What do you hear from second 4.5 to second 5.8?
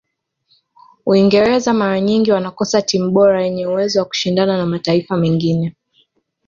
na mataifa mengine